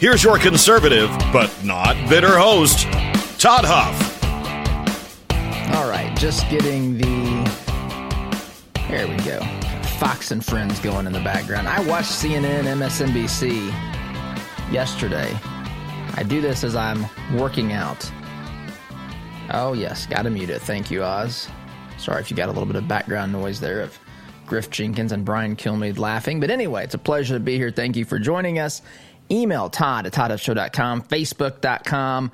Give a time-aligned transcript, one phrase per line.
[0.00, 2.84] Here's your conservative, but not bitter host,
[3.36, 4.22] Todd Huff.
[5.74, 7.50] All right, just getting the.
[8.88, 9.40] There we go.
[9.98, 11.66] Fox and Friends going in the background.
[11.66, 13.72] I watched CNN, MSNBC
[14.72, 15.36] yesterday.
[16.14, 17.04] I do this as I'm
[17.36, 18.08] working out.
[19.50, 20.62] Oh, yes, gotta mute it.
[20.62, 21.48] Thank you, Oz.
[21.96, 23.98] Sorry if you got a little bit of background noise there of
[24.46, 26.38] Griff Jenkins and Brian Kilmeade laughing.
[26.38, 27.72] But anyway, it's a pleasure to be here.
[27.72, 28.80] Thank you for joining us.
[29.30, 32.32] Email Todd at ToddHuffShow.com, Facebook.com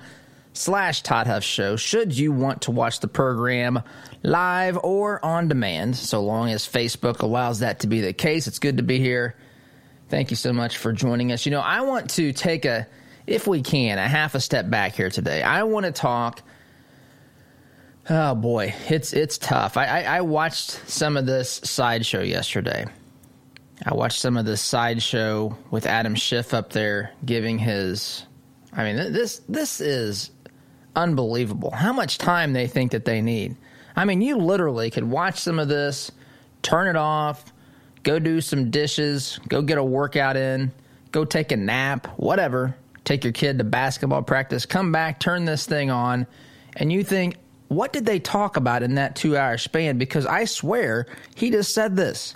[0.53, 3.83] slash Todd Huff Show should you want to watch the program
[4.23, 8.47] live or on demand, so long as Facebook allows that to be the case.
[8.47, 9.36] It's good to be here.
[10.09, 11.45] Thank you so much for joining us.
[11.45, 12.86] You know, I want to take a,
[13.27, 15.42] if we can, a half a step back here today.
[15.42, 16.42] I want to talk.
[18.08, 19.79] Oh boy, it's it's tough.
[19.79, 22.84] I, I, I watched some of this sideshow yesterday.
[23.86, 28.24] I watched some of this sideshow with Adam Schiff up there giving his.
[28.72, 30.30] I mean, this this is
[30.96, 31.70] unbelievable.
[31.70, 33.56] How much time they think that they need.
[33.96, 36.11] I mean, you literally could watch some of this,
[36.62, 37.52] turn it off,
[38.02, 40.73] go do some dishes, go get a workout in,
[41.12, 42.77] go take a nap, whatever.
[43.05, 46.27] Take your kid to basketball practice, come back, turn this thing on,
[46.77, 47.36] and you think,
[47.68, 49.98] what did they talk about in that two hour span?
[49.98, 52.34] Because I swear he just said this.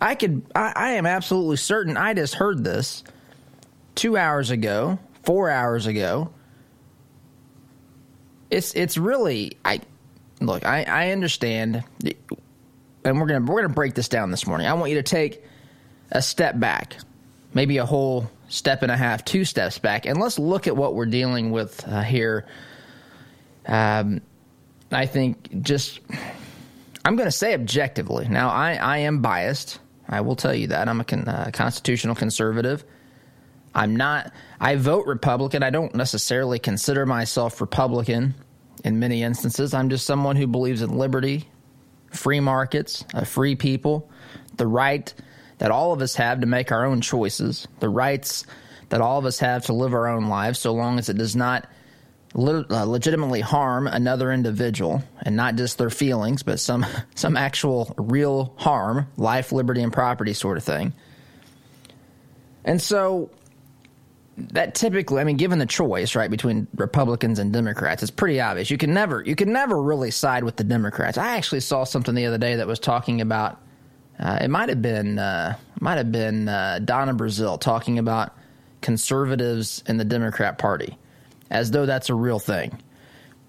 [0.00, 3.04] I could, I, I am absolutely certain I just heard this
[3.94, 6.32] two hours ago, four hours ago.
[8.50, 9.80] It's, it's really, I,
[10.40, 11.84] look, I, I understand,
[13.04, 14.66] and we're gonna, we're gonna break this down this morning.
[14.66, 15.44] I want you to take
[16.10, 16.96] a step back,
[17.52, 20.94] maybe a whole step and a half, two steps back, and let's look at what
[20.94, 22.46] we're dealing with uh, here.
[23.66, 24.22] Um,
[24.90, 26.00] I think just
[27.04, 28.28] I'm going to say objectively.
[28.28, 29.80] Now, I, I am biased.
[30.08, 30.88] I will tell you that.
[30.88, 32.84] I'm a con, uh, constitutional conservative.
[33.74, 35.62] I'm not, I vote Republican.
[35.62, 38.34] I don't necessarily consider myself Republican
[38.84, 39.74] in many instances.
[39.74, 41.48] I'm just someone who believes in liberty,
[42.10, 44.10] free markets, a free people,
[44.56, 45.12] the right
[45.58, 48.46] that all of us have to make our own choices, the rights
[48.88, 51.36] that all of us have to live our own lives, so long as it does
[51.36, 51.66] not uh,
[52.34, 59.08] legitimately harm another individual and not just their feelings, but some some actual real harm,
[59.16, 60.92] life, liberty, and property sort of thing.
[62.64, 63.30] And so
[64.36, 68.70] that typically, I mean, given the choice, right, between Republicans and Democrats, it's pretty obvious.
[68.70, 71.18] You can never, you can never really side with the Democrats.
[71.18, 73.60] I actually saw something the other day that was talking about.
[74.18, 78.36] Uh, it might have been, uh, might have been uh, Donna Brazile talking about
[78.80, 80.96] conservatives in the Democrat Party,
[81.50, 82.80] as though that's a real thing.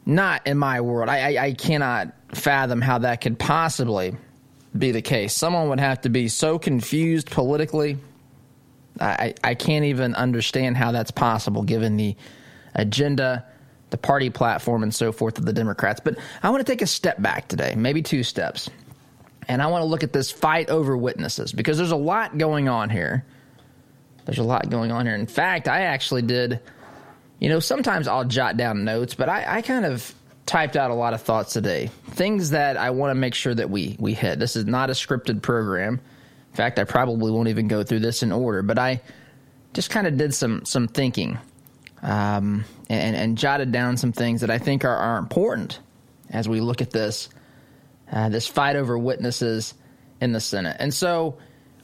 [0.06, 1.10] Not in my world.
[1.10, 4.16] I, I, I cannot fathom how that could possibly
[4.78, 5.36] be the case.
[5.36, 7.98] Someone would have to be so confused politically
[9.00, 12.16] I, I can't even understand how that's possible given the
[12.76, 13.46] agenda,
[13.90, 16.02] the party platform, and so forth of the Democrats.
[16.04, 18.70] But I want to take a step back today, maybe two steps.
[19.48, 22.70] And I want to look at this fight over witnesses because there's a lot going
[22.70, 23.26] on here.
[24.26, 25.16] There's a lot going on here.
[25.16, 26.60] In fact, I actually did,
[27.40, 30.14] you know, sometimes I'll jot down notes, but I, I kind of
[30.46, 31.90] typed out a lot of thoughts today.
[32.12, 34.40] Things that I want to make sure that we, we hit.
[34.40, 35.94] This is not a scripted program.
[36.50, 39.02] In fact, I probably won't even go through this in order, but I
[39.74, 41.38] just kind of did some some thinking
[42.02, 45.80] um, and, and, jotted down some things that I think are, are important
[46.32, 47.30] as we look at this
[48.12, 49.76] uh, this fight over witnesses
[50.20, 50.78] in the Senate.
[50.80, 51.38] And so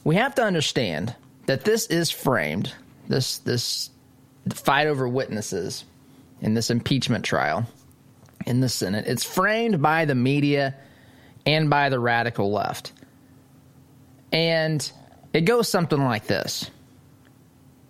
[0.04, 1.14] we have to understand
[1.46, 2.74] that this is framed
[3.08, 3.92] this this
[4.54, 5.86] fight over witnesses
[6.42, 7.66] in this impeachment trial
[8.46, 9.06] in the Senate.
[9.08, 10.76] It's framed by the media
[11.46, 12.92] and by the radical left.
[14.32, 14.90] And
[15.34, 16.70] it goes something like this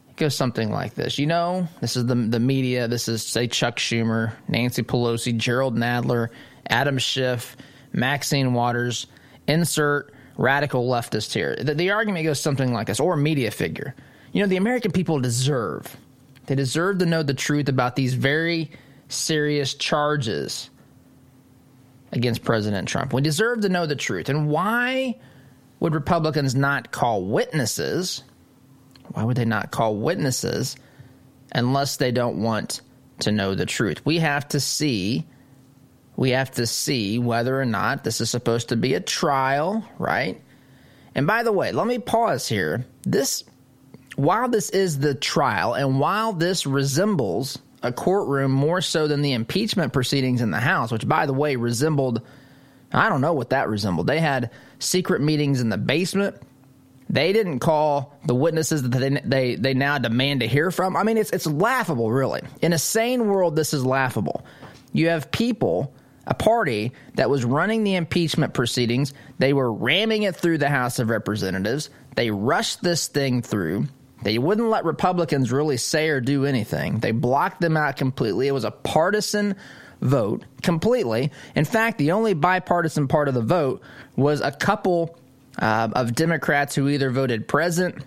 [0.09, 1.17] It goes something like this.
[1.17, 2.87] You know, this is the the media.
[2.87, 6.29] This is say Chuck Schumer, Nancy Pelosi, Jerrold Nadler,
[6.69, 7.55] Adam Schiff,
[7.93, 9.07] Maxine Waters.
[9.47, 11.55] Insert radical leftist here.
[11.55, 13.93] The, the argument goes something like this, or media figure.
[14.31, 15.95] You know, the American people deserve.
[16.47, 18.71] They deserve to know the truth about these very
[19.07, 20.69] serious charges
[22.11, 23.13] against President Trump.
[23.13, 24.29] We deserve to know the truth.
[24.29, 25.19] And why
[25.79, 28.23] would Republicans not call witnesses?
[29.13, 30.75] Why would they not call witnesses
[31.51, 32.81] unless they don't want
[33.19, 34.05] to know the truth?
[34.05, 35.25] We have to see
[36.17, 40.41] we have to see whether or not this is supposed to be a trial, right?
[41.13, 42.85] And by the way, let me pause here.
[43.03, 43.43] This
[44.15, 49.33] while this is the trial and while this resembles a courtroom more so than the
[49.33, 52.21] impeachment proceedings in the House, which, by the way, resembled
[52.95, 54.07] I don't know what that resembled.
[54.07, 56.37] They had secret meetings in the basement.
[57.09, 60.95] They didn't call the witnesses that they, they, they now demand to hear from.
[60.95, 62.41] I mean, it's, it's laughable, really.
[62.61, 64.45] In a sane world, this is laughable.
[64.91, 65.93] You have people,
[66.25, 70.97] a party that was running the impeachment proceedings, they were ramming it through the House
[70.97, 71.89] of Representatives.
[72.15, 73.87] They rushed this thing through.
[74.25, 76.97] They wouldn't let Republicans really say or do anything.
[76.97, 78.47] They blocked them out completely.
[78.47, 79.55] It was a partisan
[80.01, 81.31] vote completely.
[81.53, 83.83] In fact, the only bipartisan part of the vote
[84.15, 85.15] was a couple
[85.59, 88.03] uh, of Democrats who either voted present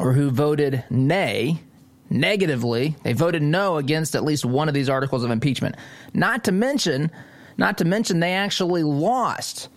[0.00, 1.60] or who voted nay
[2.08, 2.96] negatively.
[3.02, 5.76] They voted no against at least one of these articles of impeachment.
[6.14, 7.10] Not to mention,
[7.58, 9.68] not to mention they actually lost.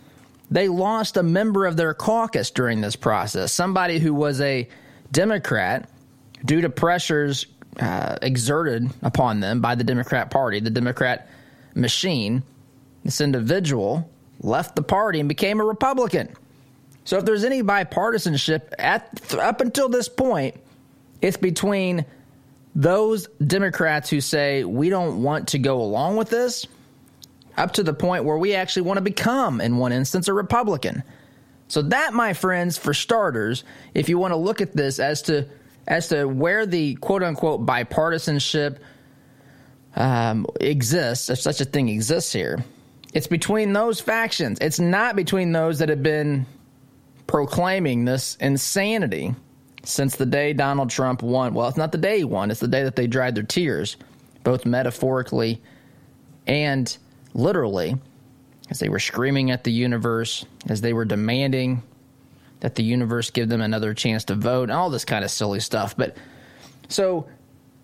[0.49, 3.51] They lost a member of their caucus during this process.
[3.51, 4.69] Somebody who was a
[5.15, 5.89] Democrat
[6.43, 7.45] due to pressures
[7.79, 11.29] uh, exerted upon them by the Democrat Party, the Democrat
[11.73, 12.43] machine.
[13.05, 14.09] This individual
[14.41, 16.35] left the party and became a Republican.
[17.05, 20.55] So if there's any bipartisanship at up until this point,
[21.21, 22.05] it's between
[22.75, 26.67] those Democrats who say we don't want to go along with this
[27.55, 31.03] up to the point where we actually want to become in one instance a Republican.
[31.75, 35.45] So that, my friends, for starters, if you want to look at this as to
[35.85, 38.77] as to where the quote unquote bipartisanship
[39.93, 42.63] um, exists, if such a thing exists here,
[43.13, 44.57] it's between those factions.
[44.61, 46.45] It's not between those that have been
[47.27, 49.35] proclaiming this insanity
[49.83, 51.53] since the day Donald Trump won.
[51.53, 53.97] Well, it's not the day he won, it's the day that they dried their tears,
[54.45, 55.61] both metaphorically
[56.47, 56.97] and
[57.33, 57.97] literally
[58.69, 61.83] as they were screaming at the universe, as they were demanding
[62.61, 65.59] that the universe give them another chance to vote, and all this kind of silly
[65.59, 65.95] stuff.
[65.95, 66.17] But
[66.87, 67.27] so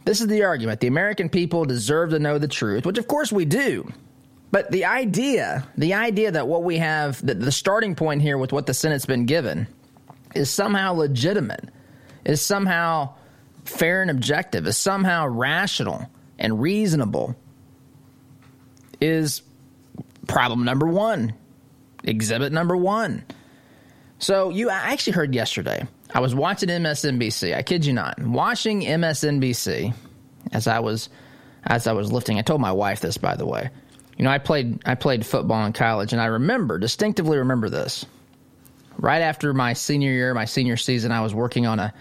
[0.05, 0.79] this is the argument.
[0.79, 3.91] The American people deserve to know the truth, which of course we do.
[4.49, 8.51] But the idea, the idea that what we have, that the starting point here with
[8.51, 9.67] what the Senate's been given
[10.35, 11.69] is somehow legitimate,
[12.25, 13.13] is somehow
[13.63, 17.35] fair and objective, is somehow rational and reasonable,
[18.99, 19.41] is
[20.27, 21.33] problem number one,
[22.03, 23.23] exhibit number one.
[24.19, 25.87] So you I actually heard yesterday.
[26.13, 27.55] I was watching MSNBC.
[27.55, 29.93] I kid you not, watching MSNBC
[30.51, 31.09] as I was
[31.63, 32.37] as I was lifting.
[32.37, 33.69] I told my wife this, by the way.
[34.17, 38.05] You know, I played I played football in college, and I remember distinctively remember this.
[38.97, 41.93] Right after my senior year, my senior season, I was working on a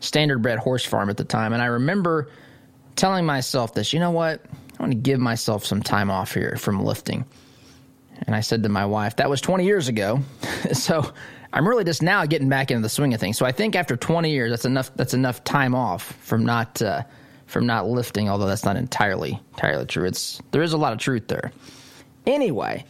[0.00, 2.28] standard bred horse farm at the time, and I remember
[2.96, 3.92] telling myself this.
[3.92, 4.44] You know what?
[4.78, 7.24] I want to give myself some time off here from lifting.
[8.26, 10.20] And I said to my wife, that was 20 years ago.
[10.72, 11.12] so
[11.52, 13.36] I'm really just now getting back into the swing of things.
[13.36, 14.90] So I think after 20 years, that's enough.
[14.94, 17.02] That's enough time off from not uh,
[17.46, 18.28] from not lifting.
[18.30, 20.04] Although that's not entirely entirely true.
[20.04, 21.52] It's there is a lot of truth there.
[22.26, 22.84] Anyway,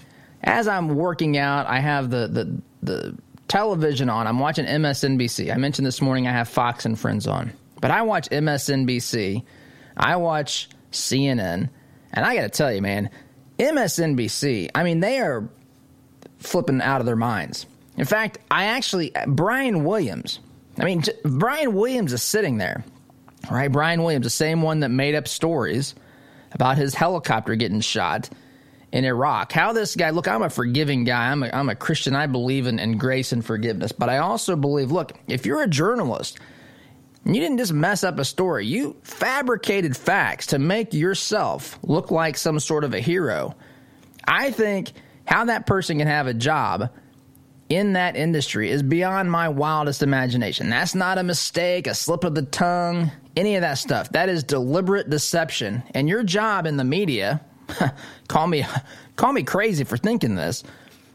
[0.45, 4.27] as I'm working out, I have the the the television on.
[4.27, 5.53] I'm watching MSNBC.
[5.53, 9.45] I mentioned this morning I have Fox and Friends on, but I watch MSNBC.
[9.97, 11.69] I watch CNN,
[12.13, 13.11] and I got to tell you, man,
[13.63, 15.49] MSNBC, I mean, they are
[16.39, 17.67] flipping out of their minds.
[17.97, 20.41] In fact, I actually, Brian Williams,
[20.79, 22.85] I mean, Brian Williams is sitting there,
[23.51, 23.71] right?
[23.71, 25.95] Brian Williams, the same one that made up stories
[26.53, 28.29] about his helicopter getting shot
[28.91, 29.53] in Iraq.
[29.53, 31.31] How this guy, look, I'm a forgiving guy.
[31.31, 32.17] I'm a, I'm a Christian.
[32.17, 33.93] I believe in, in grace and forgiveness.
[33.93, 36.39] But I also believe, look, if you're a journalist,
[37.25, 38.67] you didn't just mess up a story.
[38.67, 43.55] You fabricated facts to make yourself look like some sort of a hero.
[44.27, 44.93] I think
[45.25, 46.91] how that person can have a job
[47.69, 50.69] in that industry is beyond my wildest imagination.
[50.69, 54.11] That's not a mistake, a slip of the tongue, any of that stuff.
[54.11, 55.83] That is deliberate deception.
[55.95, 57.41] And your job in the media,
[58.29, 58.65] call me
[59.17, 60.65] call me crazy for thinking this,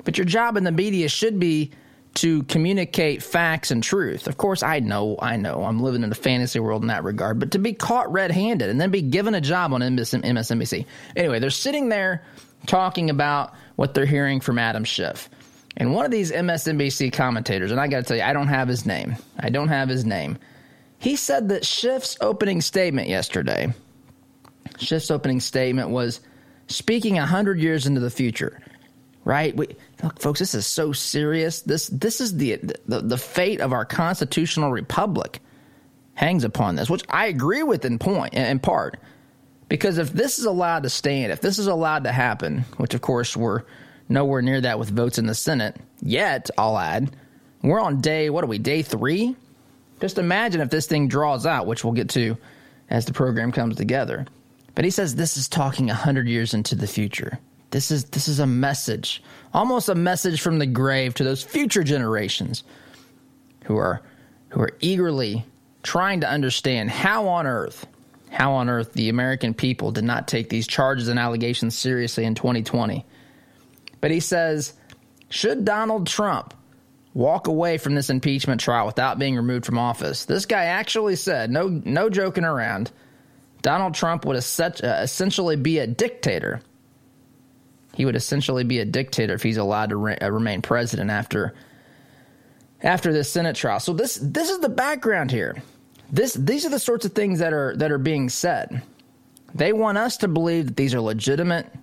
[0.03, 1.71] but your job in the media should be
[2.17, 4.25] to communicate facts and truth.
[4.25, 7.37] Of course, I know, I know, I'm living in a fantasy world in that regard,
[7.37, 10.87] but to be caught red handed and then be given a job on MSNBC.
[11.15, 12.23] Anyway, they're sitting there
[12.65, 15.29] talking about what they're hearing from Adam Schiff.
[15.77, 18.67] And one of these MSNBC commentators, and I got to tell you, I don't have
[18.67, 19.15] his name.
[19.39, 20.39] I don't have his name.
[20.97, 23.71] He said that Schiff's opening statement yesterday,
[24.79, 26.19] Schiff's opening statement was
[26.65, 28.59] speaking 100 years into the future
[29.27, 29.57] right?
[29.57, 29.67] We,
[30.03, 31.61] look, folks, this is so serious.
[31.61, 32.55] This this is the,
[32.87, 35.39] the the fate of our constitutional republic
[36.13, 38.99] hangs upon this, which I agree with in point in part.
[39.69, 43.01] Because if this is allowed to stand, if this is allowed to happen, which of
[43.01, 43.63] course we're
[44.07, 47.15] nowhere near that with votes in the Senate yet, I'll add,
[47.61, 49.35] we're on day what are we day three?
[49.99, 52.37] Just imagine if this thing draws out, which we'll get to
[52.89, 54.25] as the program comes together.
[54.75, 57.39] But he says this is talking 100 years into the future.
[57.71, 59.21] This is this is a message,
[59.53, 62.63] almost a message from the grave to those future generations
[63.65, 64.01] who are
[64.49, 65.45] who are eagerly
[65.83, 67.85] trying to understand how on earth
[68.29, 72.35] how on earth the American people did not take these charges and allegations seriously in
[72.35, 73.05] 2020.
[74.01, 74.73] But he says,
[75.29, 76.53] should Donald Trump
[77.13, 80.25] walk away from this impeachment trial without being removed from office?
[80.25, 82.91] This guy actually said, no no joking around,
[83.61, 86.61] Donald Trump would essentially be a dictator
[87.97, 91.55] he would essentially be a dictator if he's allowed to re- uh, remain president after
[92.83, 93.79] after this Senate trial.
[93.79, 95.57] So this this is the background here.
[96.11, 98.83] This these are the sorts of things that are that are being said.
[99.55, 101.73] They want us to believe that these are legitimate,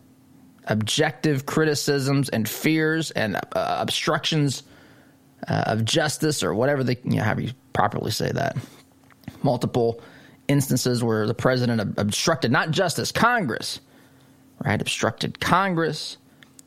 [0.67, 4.63] objective criticisms and fears and uh, obstructions
[5.49, 8.57] uh, of justice or whatever they you know you properly say that.
[9.43, 10.01] Multiple
[10.47, 13.81] instances where the president obstructed not justice, Congress
[14.65, 14.81] right?
[14.81, 16.17] Obstructed Congress,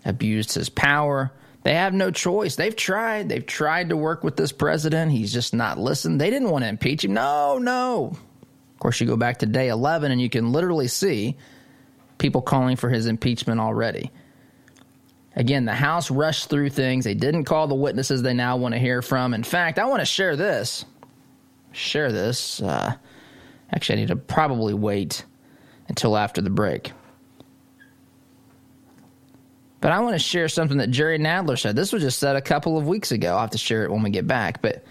[0.06, 1.32] abused his power.
[1.63, 2.56] They have no choice.
[2.56, 3.27] They've tried.
[3.27, 5.12] They've tried to work with this president.
[5.12, 6.22] He's just not listened.
[6.22, 7.13] They didn't want to impeach him.
[7.13, 8.12] No, no.
[8.13, 11.36] Of course, you go back to day 11 and you can literally see
[12.20, 14.12] people calling for his impeachment already.
[15.36, 17.06] Again, the House rushed through things.
[17.06, 19.34] They didn't call the witnesses they now want to hear from.
[19.34, 20.86] In fact, I want to share this.
[21.74, 22.62] Share this.
[22.62, 22.96] Uh,
[23.72, 25.25] actually, I need to probably wait
[25.89, 26.92] until after the break.
[29.79, 31.75] But I want to share something that Jerry Nadler said.
[31.75, 33.34] This was just said a couple of weeks ago.
[33.34, 34.62] I'll have to share it when we get back.
[34.62, 34.84] But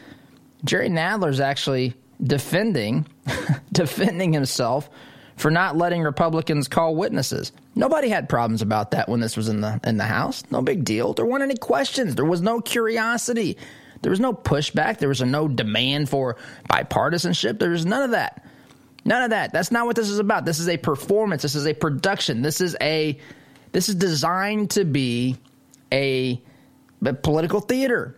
[0.64, 3.06] Jerry Nadler is actually defending
[3.72, 4.88] defending himself
[5.36, 7.52] for not letting Republicans call witnesses.
[7.74, 10.42] Nobody had problems about that when this was in the in the House.
[10.50, 11.12] No big deal.
[11.12, 12.14] There weren't any questions.
[12.14, 13.58] There was no curiosity.
[14.02, 14.98] There was no pushback.
[14.98, 16.36] There was no demand for
[16.70, 17.58] bipartisanship.
[17.58, 18.44] There was none of that.
[19.04, 19.52] None of that.
[19.52, 20.44] That's not what this is about.
[20.44, 21.42] This is a performance.
[21.42, 22.42] This is a production.
[22.42, 23.18] This is a
[23.76, 25.36] this is designed to be
[25.92, 26.40] a,
[27.04, 28.16] a political theater.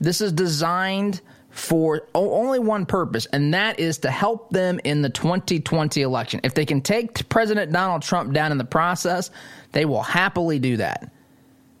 [0.00, 5.10] This is designed for only one purpose, and that is to help them in the
[5.10, 6.40] 2020 election.
[6.44, 9.32] If they can take President Donald Trump down in the process,
[9.72, 11.10] they will happily do that.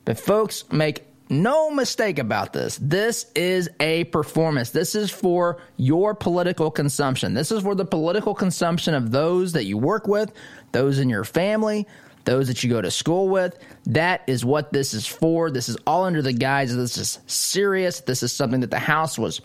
[0.04, 2.76] But, folks, make no mistake about this.
[2.82, 4.70] This is a performance.
[4.70, 7.34] This is for your political consumption.
[7.34, 10.32] This is for the political consumption of those that you work with,
[10.72, 11.86] those in your family,
[12.24, 13.58] those that you go to school with.
[13.86, 15.50] That is what this is for.
[15.50, 18.00] This is all under the guise of this is serious.
[18.00, 19.40] This is something that the House was,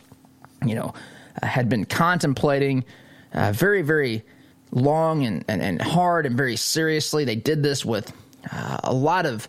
[0.65, 0.93] you know,
[1.41, 2.85] uh, had been contemplating
[3.33, 4.23] uh, very, very
[4.71, 7.25] long and, and, and hard and very seriously.
[7.25, 8.11] They did this with
[8.51, 9.47] uh, a lot of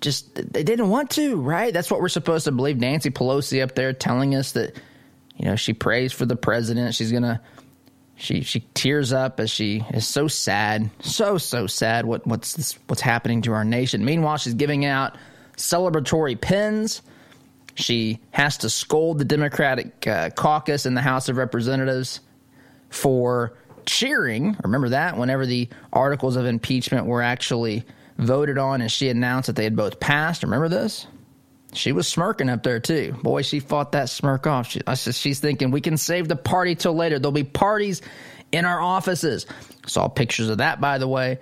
[0.00, 1.72] just, they didn't want to, right?
[1.72, 2.78] That's what we're supposed to believe.
[2.78, 4.76] Nancy Pelosi up there telling us that,
[5.36, 6.94] you know, she prays for the president.
[6.94, 7.40] She's going to
[8.18, 12.04] she she tears up as she is so sad, so so sad.
[12.04, 14.04] What what's this, what's happening to our nation?
[14.04, 15.16] Meanwhile, she's giving out
[15.56, 17.00] celebratory pins.
[17.76, 22.18] She has to scold the Democratic uh, caucus in the House of Representatives
[22.90, 23.56] for
[23.86, 24.56] cheering.
[24.64, 27.84] Remember that whenever the articles of impeachment were actually
[28.18, 30.42] voted on, and she announced that they had both passed.
[30.42, 31.06] Remember this?
[31.74, 33.14] She was smirking up there too.
[33.22, 34.70] Boy, she fought that smirk off.
[34.70, 37.18] She, I said, she's thinking we can save the party till later.
[37.18, 38.00] There'll be parties
[38.52, 39.46] in our offices.
[39.86, 41.38] Saw pictures of that, by the way.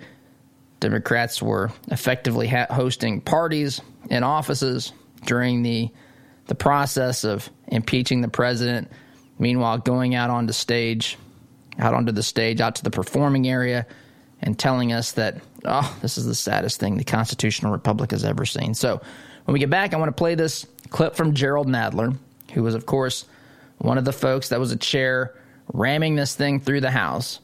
[0.79, 4.91] Democrats were effectively ha- hosting parties in offices
[5.25, 5.89] during the
[6.47, 8.89] the process of impeaching the president.
[9.37, 11.17] Meanwhile, going out onto stage,
[11.77, 13.85] out onto the stage, out to the performing area,
[14.41, 18.45] and telling us that, oh, this is the saddest thing the constitutional republic has ever
[18.45, 18.73] seen.
[18.73, 19.01] So
[19.47, 22.17] when we get back, I want to play this clip from Jerrold Nadler,
[22.53, 23.23] who was, of course,
[23.77, 25.35] one of the folks that was a chair
[25.71, 27.39] ramming this thing through the House.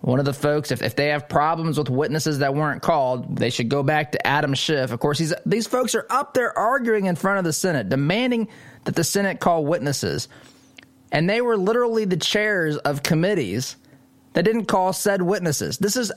[0.00, 3.50] One of the folks, if, if they have problems with witnesses that weren't called, they
[3.50, 4.90] should go back to Adam Schiff.
[4.90, 8.48] Of course, these folks are up there arguing in front of the Senate, demanding
[8.84, 10.28] that the Senate call witnesses.
[11.12, 13.76] And they were literally the chairs of committees
[14.32, 15.76] that didn't call said witnesses.
[15.76, 16.10] This is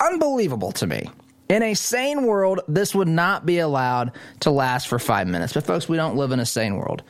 [0.00, 1.10] unbelievable to me.
[1.48, 5.52] In a sane world, this would not be allowed to last for five minutes.
[5.52, 7.02] But, folks, we don't live in a sane world.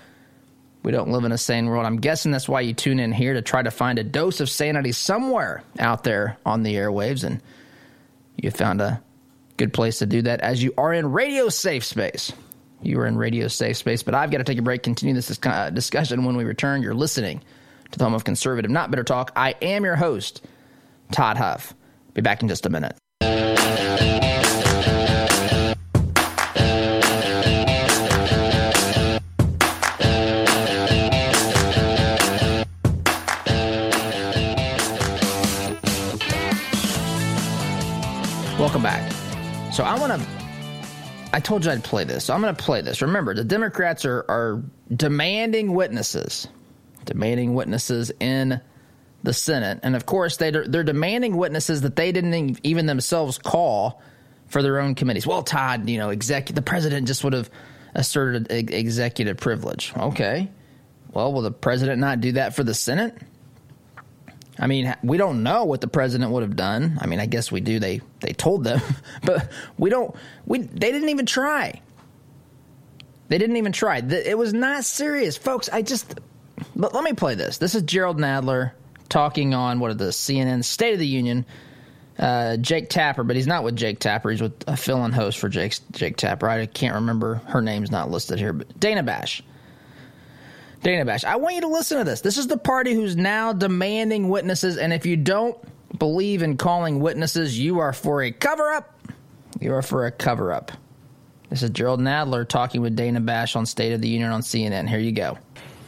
[0.83, 1.87] We don't live in a sane world.
[1.87, 4.51] I'm guessing that's why you tune in here to try to find a dose of
[4.51, 7.25] sanity somewhere out there on the airwaves.
[7.25, 7.43] And
[8.37, 9.03] you found a
[9.57, 12.33] good place to do that as you are in radio safe space.
[12.83, 14.03] You are in radio safe space.
[14.03, 16.83] But I've got to take a break, continue this uh, discussion when we return.
[16.83, 17.43] You're listening
[17.91, 19.33] to the home of conservative, not bitter talk.
[19.35, 20.45] I am your host,
[21.11, 21.75] Todd Huff.
[22.15, 22.97] Be back in just a minute.
[38.77, 39.73] Welcome back.
[39.73, 40.29] So I want to.
[41.33, 43.01] I told you I'd play this, so I'm going to play this.
[43.01, 44.63] Remember, the Democrats are, are
[44.95, 46.47] demanding witnesses,
[47.07, 48.61] demanding witnesses in
[49.23, 54.03] the Senate, and of course they they're demanding witnesses that they didn't even themselves call
[54.49, 55.27] for their own committees.
[55.27, 57.49] Well, Todd, you know, exec the president just would have
[57.95, 59.95] asserted executive privilege.
[59.97, 60.51] Okay,
[61.13, 63.17] well, will the president not do that for the Senate?
[64.59, 66.99] I mean, we don't know what the president would have done.
[67.01, 67.79] I mean, I guess we do.
[67.79, 68.81] They they told them,
[69.23, 70.15] but we don't.
[70.47, 71.81] We they didn't even try.
[73.29, 73.99] They didn't even try.
[73.99, 75.69] It was not serious, folks.
[75.69, 76.19] I just
[76.75, 77.59] let, let me play this.
[77.59, 78.73] This is Jerrold Nadler
[79.09, 81.45] talking on what are the CNN State of the Union.
[82.19, 84.31] Uh, Jake Tapper, but he's not with Jake Tapper.
[84.31, 86.49] He's with a fill-in host for Jake Jake Tapper.
[86.49, 89.43] I can't remember her name's not listed here, but Dana Bash.
[90.83, 92.21] Dana Bash, I want you to listen to this.
[92.21, 95.57] This is the party who's now demanding witnesses, and if you don't
[95.99, 98.95] believe in calling witnesses, you are for a cover up.
[99.61, 100.73] You are for a cover up.
[101.51, 104.89] This is Jerrold Nadler talking with Dana Bash on State of the Union on CNN.
[104.89, 105.39] Here you go.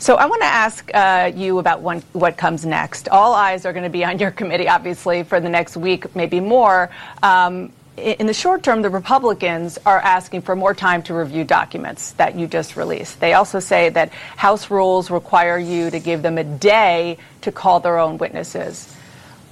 [0.01, 3.09] So I want to ask uh, you about one, what comes next.
[3.09, 6.39] All eyes are going to be on your committee, obviously, for the next week, maybe
[6.39, 6.91] more.
[7.25, 12.13] Um, in the short term, the Republicans are asking for more time to review documents
[12.13, 13.21] that you just released.
[13.21, 17.81] They also say that House rules require you to give them a day to call
[17.81, 18.95] their own witnesses.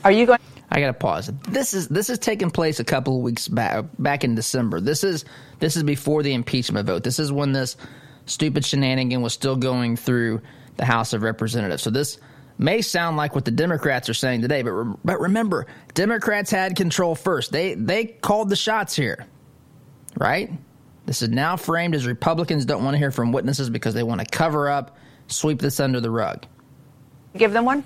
[0.04, 0.38] Are you going?
[0.70, 1.30] I got to pause.
[1.48, 4.80] This is this is taking place a couple of weeks back back in December.
[4.80, 5.24] This is
[5.60, 7.02] this is before the impeachment vote.
[7.02, 7.76] This is when this
[8.26, 10.40] stupid shenanigan was still going through
[10.76, 11.82] the House of Representatives.
[11.82, 12.18] So this
[12.58, 16.76] may sound like what the Democrats are saying today, but re- but remember, Democrats had
[16.76, 17.52] control first.
[17.52, 19.26] They they called the shots here,
[20.16, 20.50] right?
[21.06, 24.20] This is now framed as Republicans don't want to hear from witnesses because they want
[24.20, 24.96] to cover up,
[25.28, 26.44] sweep this under the rug.
[27.36, 27.84] Give them one.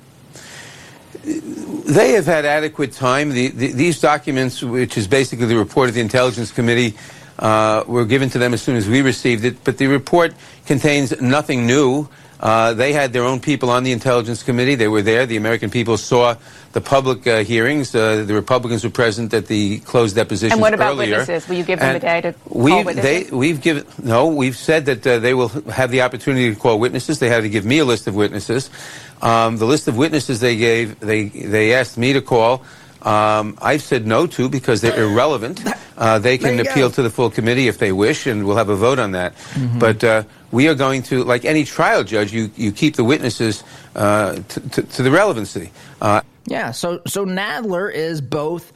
[1.23, 3.31] They have had adequate time.
[3.31, 6.97] The, the, these documents, which is basically the report of the Intelligence Committee,
[7.39, 9.63] uh, were given to them as soon as we received it.
[9.65, 10.35] But the report
[10.67, 12.09] contains nothing new.
[12.41, 14.75] Uh, they had their own people on the Intelligence Committee.
[14.75, 15.27] They were there.
[15.27, 16.37] The American people saw
[16.73, 17.95] the public uh, hearings.
[17.95, 21.19] Uh, the Republicans were present at the closed depositions And what about earlier.
[21.19, 21.49] witnesses?
[21.49, 23.31] Will you give them and a day to we've, call witnesses?
[23.31, 24.29] They, we've given no.
[24.29, 27.19] We've said that uh, they will have the opportunity to call witnesses.
[27.19, 28.71] They had to give me a list of witnesses.
[29.21, 32.65] Um, the list of witnesses they gave, they they asked me to call.
[33.03, 35.63] Um, I've said no to because they're irrelevant.
[36.01, 36.95] Uh, they can appeal go.
[36.95, 39.37] to the full committee if they wish, and we'll have a vote on that.
[39.53, 39.79] Mm-hmm.
[39.79, 43.63] But uh, we are going to, like any trial judge, you, you keep the witnesses
[43.95, 45.71] uh, to, to, to the relevancy.
[46.01, 48.73] Uh, Yeah, so so Nadler is both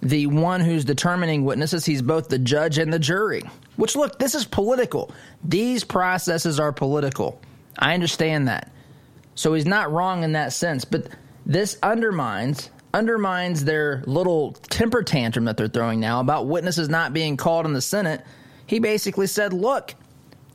[0.00, 1.84] the one who's determining witnesses.
[1.84, 3.42] He's both the judge and the jury.
[3.76, 5.10] Which look, this is political.
[5.44, 7.40] These processes are political.
[7.78, 8.72] I understand that.
[9.34, 11.08] So he's not wrong in that sense, but
[11.44, 17.36] this undermines undermines their little temper tantrum that they're throwing now about witnesses not being
[17.36, 18.24] called in the Senate.
[18.66, 19.94] He basically said, "Look,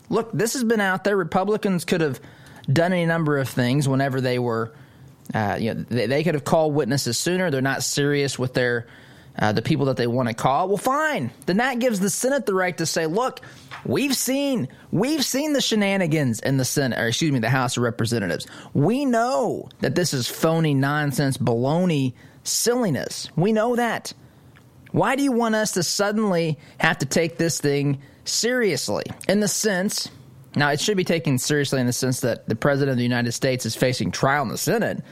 [0.10, 1.17] look, this has been out there.
[1.17, 2.19] Republicans could have
[2.71, 4.71] done any number of things whenever they were,
[5.34, 7.52] uh, you know, they, they, could have called witnesses sooner.
[7.52, 8.88] They're not serious with their
[9.38, 10.67] uh, the people that they want to call.
[10.67, 11.32] Well, fine.
[11.45, 13.41] Then that gives the Senate the right to say, look,
[13.86, 17.84] we've seen we've seen the shenanigans in the Senate, or excuse me, the House of
[17.84, 18.47] Representatives.
[18.73, 22.13] We know that this is phony nonsense, baloney,
[22.50, 23.30] silliness.
[23.36, 24.14] We know that.
[24.92, 29.04] Why do you want us to suddenly have to take this thing seriously?
[29.28, 30.10] In the sense,
[30.56, 33.32] now it should be taken seriously in the sense that the President of the United
[33.34, 35.04] States is facing trial in the Senate,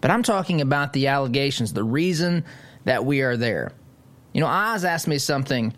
[0.00, 2.44] but I'm talking about the allegations, the reason
[2.84, 3.72] that we are there.
[4.32, 5.74] You know, Oz asked me something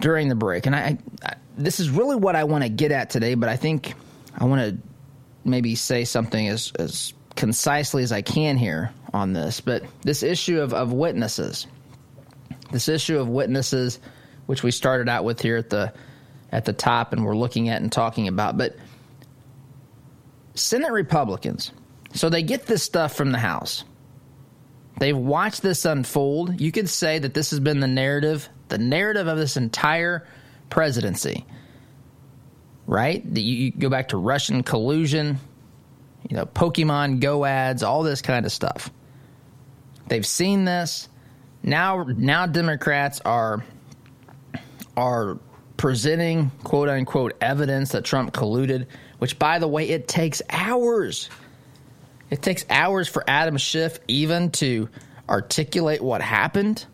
[0.00, 3.08] during the break, and I, I this is really what I want to get at
[3.10, 3.94] today, but I think
[4.36, 4.76] I want to
[5.48, 9.60] maybe say something as, as concisely as I can here on this.
[9.60, 11.66] But this issue of, of witnesses,
[12.72, 14.00] this issue of witnesses,
[14.46, 15.92] which we started out with here at the
[16.52, 18.76] at the top, and we're looking at and talking about, but
[20.54, 21.72] Senate Republicans,
[22.14, 23.84] so they get this stuff from the House.
[24.98, 26.60] They've watched this unfold.
[26.60, 30.26] You could say that this has been the narrative, the narrative of this entire
[30.70, 31.44] presidency.
[32.86, 33.22] Right?
[33.24, 35.38] You, you go back to Russian collusion,
[36.28, 38.90] you know, Pokemon Go ads, all this kind of stuff.
[40.08, 41.08] They've seen this.
[41.62, 43.64] Now now Democrats are
[44.96, 45.38] are
[45.76, 48.86] presenting quote unquote evidence that Trump colluded,
[49.18, 51.28] which by the way, it takes hours.
[52.30, 54.88] It takes hours for Adam Schiff even to
[55.28, 56.86] articulate what happened.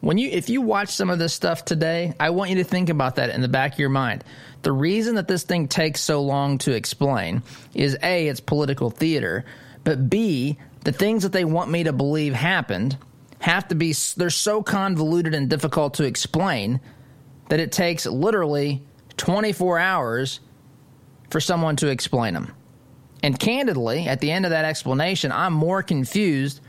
[0.00, 2.88] When you if you watch some of this stuff today, I want you to think
[2.88, 4.22] about that in the back of your mind.
[4.66, 9.44] The reason that this thing takes so long to explain is A, it's political theater,
[9.84, 12.98] but B, the things that they want me to believe happened
[13.38, 16.80] have to be they're so convoluted and difficult to explain
[17.48, 18.82] that it takes literally
[19.18, 20.40] 24 hours
[21.30, 22.52] for someone to explain them.
[23.22, 26.60] And candidly, at the end of that explanation, I'm more confused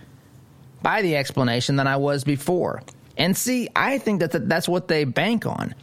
[0.83, 2.83] by the explanation than I was before.
[3.17, 5.73] And see, I think that that's what they bank on.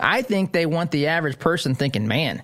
[0.00, 2.42] I think they want the average person thinking, man,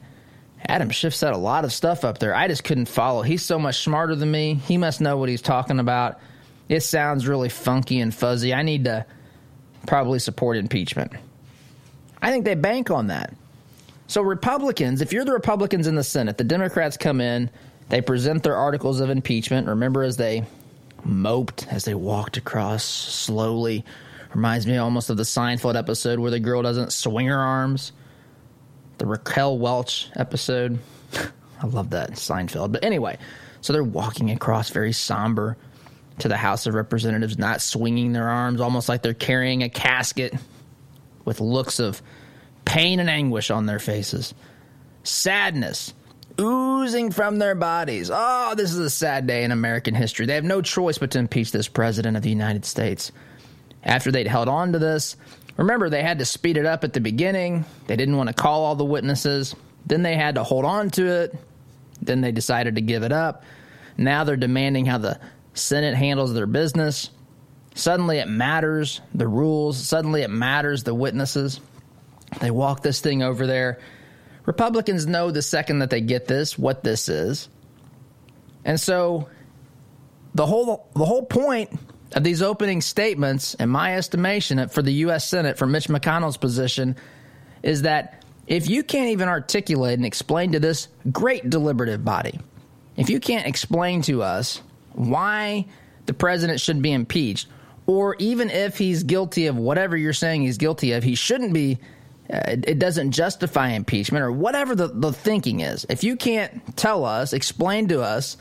[0.66, 2.34] Adam Schiff said a lot of stuff up there.
[2.34, 3.22] I just couldn't follow.
[3.22, 4.54] He's so much smarter than me.
[4.54, 6.18] He must know what he's talking about.
[6.68, 8.54] It sounds really funky and fuzzy.
[8.54, 9.04] I need to
[9.86, 11.12] probably support impeachment.
[12.22, 13.34] I think they bank on that.
[14.06, 17.50] So, Republicans, if you're the Republicans in the Senate, the Democrats come in,
[17.90, 19.68] they present their articles of impeachment.
[19.68, 20.44] Remember, as they
[21.04, 23.84] moped, as they walked across slowly,
[24.34, 27.92] reminds me almost of the Seinfeld episode where the girl doesn't swing her arms.
[28.98, 30.78] The Raquel Welch episode.
[31.62, 32.72] I love that, Seinfeld.
[32.72, 33.18] But anyway,
[33.60, 35.56] so they're walking across very somber
[36.18, 40.34] to the House of Representatives, not swinging their arms, almost like they're carrying a casket
[41.24, 42.02] with looks of
[42.64, 44.34] pain and anguish on their faces,
[45.02, 45.92] sadness
[46.40, 48.10] oozing from their bodies.
[48.12, 50.26] Oh, this is a sad day in American history.
[50.26, 53.12] They have no choice but to impeach this president of the United States.
[53.84, 55.16] After they'd held on to this,
[55.56, 57.64] remember, they had to speed it up at the beginning.
[57.86, 59.54] They didn't want to call all the witnesses.
[59.86, 61.36] Then they had to hold on to it.
[62.00, 63.44] Then they decided to give it up.
[63.96, 65.20] Now they're demanding how the
[65.52, 67.10] Senate handles their business.
[67.74, 69.78] Suddenly it matters the rules.
[69.78, 71.60] Suddenly it matters the witnesses.
[72.40, 73.80] They walk this thing over there.
[74.46, 77.48] Republicans know the second that they get this what this is.
[78.64, 79.28] And so
[80.34, 81.70] the whole the whole point
[82.14, 86.96] of these opening statements, in my estimation, for the US Senate for Mitch McConnell's position
[87.62, 92.38] is that if you can't even articulate and explain to this great deliberative body,
[92.96, 95.66] if you can't explain to us why
[96.06, 97.48] the president should be impeached,
[97.86, 101.78] or even if he's guilty of whatever you're saying he's guilty of, he shouldn't be.
[102.32, 105.84] Uh, it doesn't justify impeachment or whatever the, the thinking is.
[105.90, 108.38] If you can't tell us, explain to us,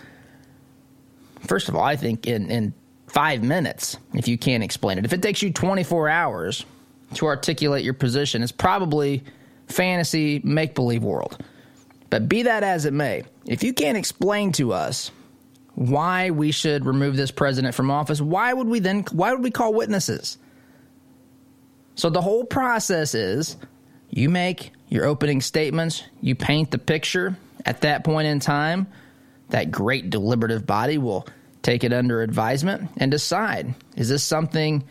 [1.42, 2.74] first of all, I think in, in
[3.14, 6.66] five minutes, if you can't explain it, if it takes you 24 hours
[7.14, 9.24] to articulate your position, it's probably
[9.68, 11.38] fantasy make believe world.
[12.10, 15.12] But be that as it may, if you can't explain to us
[15.76, 19.52] why we should remove this president from office, why would we then why would we
[19.52, 20.38] call witnesses?
[21.96, 23.58] So the whole process is
[24.10, 27.38] you make your opening statements, you paint the picture.
[27.66, 28.88] At that point in time,
[29.50, 31.28] that great deliberative body will
[31.64, 34.84] take it under advisement and decide is this something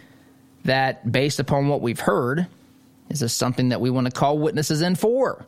[0.65, 2.47] that, based upon what we've heard,
[3.09, 5.45] is this something that we want to call witnesses in for?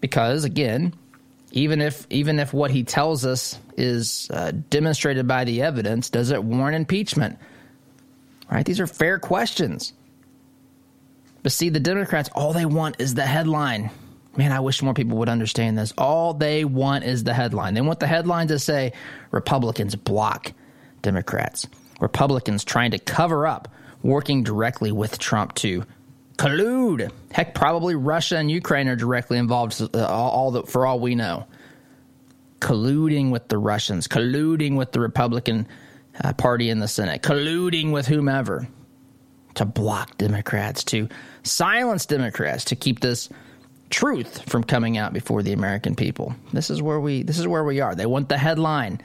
[0.00, 0.92] Because, again,
[1.52, 6.30] even if even if what he tells us is uh, demonstrated by the evidence, does
[6.30, 7.38] it warrant impeachment?
[8.50, 8.66] Right?
[8.66, 9.92] These are fair questions.
[11.42, 13.90] But see, the Democrats, all they want is the headline.
[14.36, 15.92] Man, I wish more people would understand this.
[15.96, 17.74] All they want is the headline.
[17.74, 18.92] They want the headline to say
[19.30, 20.52] Republicans block
[21.02, 21.66] Democrats.
[22.00, 23.68] Republicans trying to cover up
[24.02, 25.84] working directly with Trump to
[26.36, 27.10] collude.
[27.32, 29.80] Heck, probably Russia and Ukraine are directly involved.
[29.94, 31.46] Uh, all the, for all we know,
[32.60, 35.66] colluding with the Russians, colluding with the Republican
[36.22, 38.68] uh, Party in the Senate, colluding with whomever
[39.54, 41.08] to block Democrats, to
[41.42, 43.28] silence Democrats, to keep this
[43.90, 46.34] truth from coming out before the American people.
[46.52, 47.22] This is where we.
[47.22, 47.94] This is where we are.
[47.94, 49.00] They want the headline.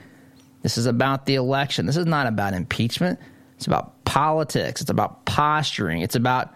[0.62, 1.86] This is about the election.
[1.86, 3.18] This is not about impeachment.
[3.56, 4.80] It's about politics.
[4.80, 6.02] It's about posturing.
[6.02, 6.54] It's about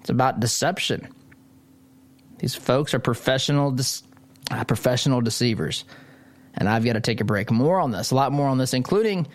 [0.00, 1.08] it's about deception.
[2.38, 3.76] These folks are professional,
[4.50, 5.84] uh, professional deceivers.
[6.54, 7.52] And I've got to take a break.
[7.52, 9.28] More on this, a lot more on this, including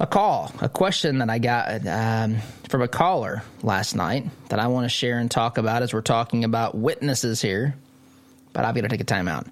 [0.00, 4.68] a call, a question that I got um, from a caller last night that I
[4.68, 7.74] want to share and talk about as we're talking about witnesses here.
[8.52, 9.50] But I've got to take a timeout.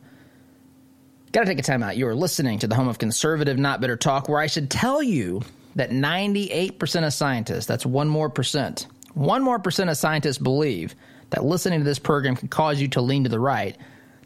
[1.32, 1.96] Got to take a timeout.
[1.96, 5.02] You are listening to the home of conservative, not bitter talk, where I should tell
[5.02, 5.42] you
[5.74, 10.94] that 98% of scientists, that's one more percent, one more percent of scientists believe
[11.30, 13.76] that listening to this program can cause you to lean to the right,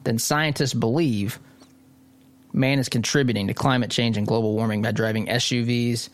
[0.04, 1.40] then scientists believe
[2.52, 6.08] man is contributing to climate change and global warming by driving SUVs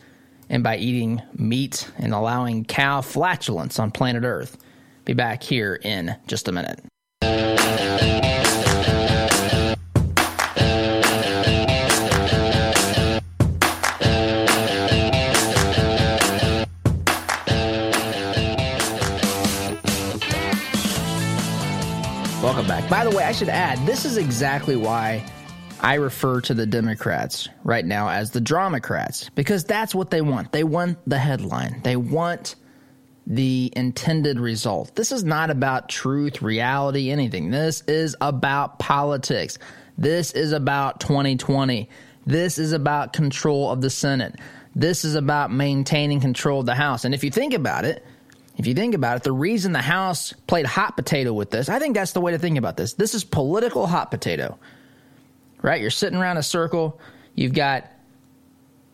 [0.49, 4.57] and by eating meat and allowing cow flatulence on planet Earth.
[5.05, 6.79] Be back here in just a minute.
[22.43, 22.89] Welcome back.
[22.89, 25.25] By the way, I should add, this is exactly why
[25.79, 30.51] I refer to the Democrats right now as the Dramacrats because that's what they want.
[30.51, 31.81] They want the headline.
[31.83, 32.55] They want
[33.27, 34.95] the intended result.
[34.95, 37.51] This is not about truth, reality, anything.
[37.51, 39.59] This is about politics.
[39.97, 41.89] This is about 2020.
[42.25, 44.35] This is about control of the Senate.
[44.75, 47.05] This is about maintaining control of the House.
[47.05, 48.03] And if you think about it,
[48.57, 51.79] if you think about it, the reason the House played hot potato with this, I
[51.79, 52.93] think that's the way to think about this.
[52.93, 54.57] This is political hot potato
[55.61, 55.81] right?
[55.81, 56.99] You're sitting around a circle.
[57.35, 57.91] You've got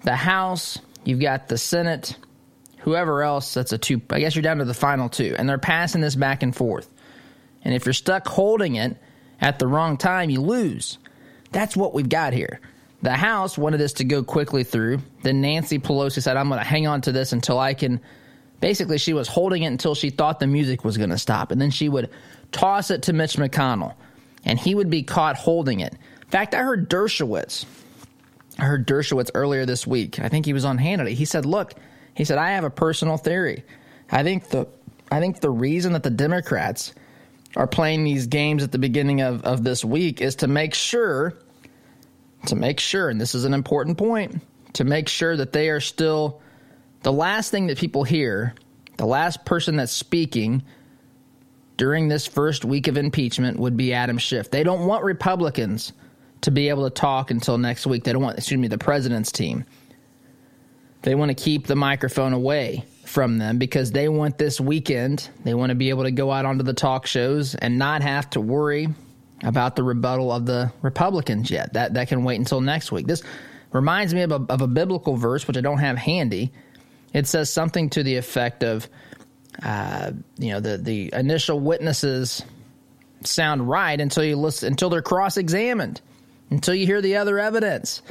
[0.01, 2.17] the House, you've got the Senate,
[2.79, 3.53] whoever else.
[3.53, 4.01] That's a two.
[4.09, 6.91] I guess you're down to the final two, and they're passing this back and forth.
[7.63, 8.97] And if you're stuck holding it
[9.39, 10.97] at the wrong time, you lose.
[11.51, 12.59] That's what we've got here.
[13.01, 14.99] The House wanted this to go quickly through.
[15.23, 18.01] Then Nancy Pelosi said, I'm going to hang on to this until I can.
[18.59, 21.51] Basically, she was holding it until she thought the music was going to stop.
[21.51, 22.09] And then she would
[22.51, 23.93] toss it to Mitch McConnell,
[24.45, 25.95] and he would be caught holding it
[26.33, 27.65] fact, I heard Dershowitz.
[28.57, 30.19] I heard Dershowitz earlier this week.
[30.19, 31.13] I think he was on Hannity.
[31.13, 31.73] He said, "Look,
[32.15, 33.63] he said I have a personal theory.
[34.11, 34.67] I think the
[35.11, 36.93] I think the reason that the Democrats
[37.55, 41.37] are playing these games at the beginning of, of this week is to make sure
[42.47, 44.41] to make sure, and this is an important point,
[44.73, 46.41] to make sure that they are still
[47.03, 48.55] the last thing that people hear,
[48.97, 50.63] the last person that's speaking
[51.77, 54.49] during this first week of impeachment would be Adam Schiff.
[54.49, 55.93] They don't want Republicans
[56.43, 58.03] to be able to talk until next week.
[58.03, 59.65] They don't want, excuse me, the president's team.
[61.01, 65.53] They want to keep the microphone away from them because they want this weekend, they
[65.53, 68.41] want to be able to go out onto the talk shows and not have to
[68.41, 68.87] worry
[69.43, 71.73] about the rebuttal of the Republicans yet.
[71.73, 73.05] That that can wait until next week.
[73.05, 73.21] This
[73.73, 76.53] reminds me of a, of a biblical verse which I don't have handy.
[77.13, 78.87] It says something to the effect of,
[79.61, 82.41] uh, you know, the the initial witnesses
[83.23, 86.01] sound right until you listen until they're cross examined
[86.53, 88.01] until you hear the other evidence.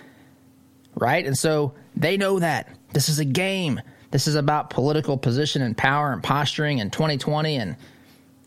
[0.94, 1.24] Right?
[1.24, 2.68] And so they know that.
[2.92, 3.80] This is a game.
[4.10, 7.76] This is about political position and power and posturing and 2020 and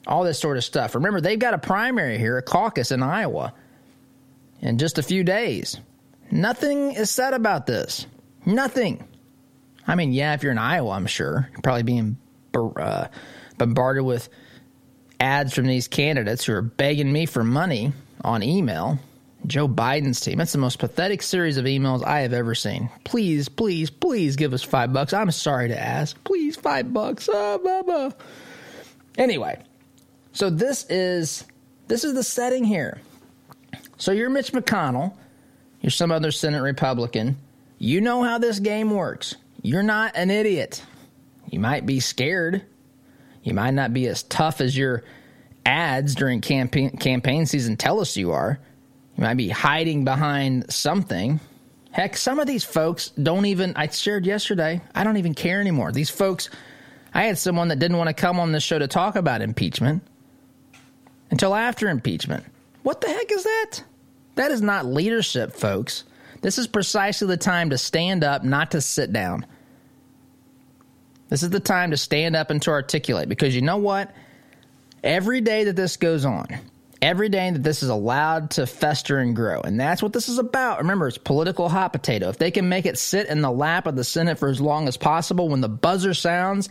[0.05, 0.93] all this sort of stuff.
[0.93, 3.53] Remember, they've got a primary here, a caucus in Iowa
[4.61, 5.79] in just a few days.
[6.29, 8.05] Nothing is said about this.
[8.45, 9.07] Nothing.
[9.87, 12.17] I mean, yeah, if you're in Iowa, I'm sure you're probably being
[12.53, 13.07] uh,
[13.57, 14.29] bombarded with
[15.19, 18.99] ads from these candidates who are begging me for money on email
[19.47, 20.37] Joe Biden's team.
[20.37, 22.89] That's the most pathetic series of emails I have ever seen.
[23.03, 25.13] Please, please, please give us five bucks.
[25.13, 26.21] I'm sorry to ask.
[26.23, 27.29] Please, five bucks.
[27.31, 28.11] Ah, blah, blah.
[29.17, 29.61] Anyway,
[30.33, 31.45] so this is
[31.87, 32.99] this is the setting here.
[33.97, 35.15] So you're Mitch McConnell.
[35.81, 37.37] You're some other Senate Republican.
[37.77, 39.35] You know how this game works.
[39.61, 40.83] You're not an idiot.
[41.51, 42.63] You might be scared.
[43.43, 45.03] You might not be as tough as your
[45.65, 48.59] ads during campaign campaign season tell us you are
[49.17, 51.39] you might be hiding behind something.
[51.91, 55.91] Heck, some of these folks don't even, I shared yesterday, I don't even care anymore.
[55.91, 56.49] These folks,
[57.13, 60.03] I had someone that didn't want to come on this show to talk about impeachment
[61.31, 62.43] until after impeachment.
[62.83, 63.83] What the heck is that?
[64.35, 66.03] That is not leadership, folks.
[66.41, 69.45] This is precisely the time to stand up, not to sit down.
[71.29, 74.13] This is the time to stand up and to articulate because you know what?
[75.03, 76.47] Every day that this goes on,
[77.01, 79.61] every day that this is allowed to fester and grow.
[79.61, 80.79] And that's what this is about.
[80.79, 82.29] Remember, it's political hot potato.
[82.29, 84.87] If they can make it sit in the lap of the Senate for as long
[84.87, 86.69] as possible, when the buzzer sounds,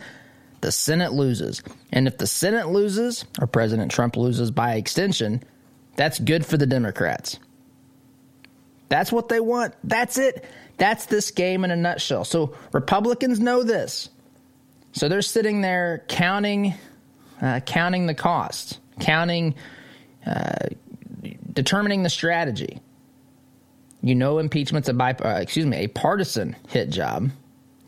[0.61, 1.63] the Senate loses.
[1.93, 5.43] And if the Senate loses, or President Trump loses by extension,
[5.97, 7.39] that's good for the Democrats.
[8.89, 9.75] That's what they want.
[9.85, 10.45] That's it.
[10.77, 12.25] That's this game in a nutshell.
[12.25, 14.09] So Republicans know this.
[14.93, 16.75] So they're sitting there counting,
[17.43, 19.55] uh, counting the cost, counting
[20.27, 20.69] uh,
[21.53, 22.81] determining the strategy.
[24.03, 27.31] You know, impeachment's a bi- uh, excuse me a partisan hit job.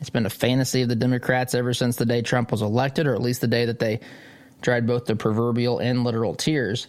[0.00, 3.14] It's been a fantasy of the Democrats ever since the day Trump was elected, or
[3.14, 4.00] at least the day that they
[4.60, 6.86] dried both the proverbial and literal tears.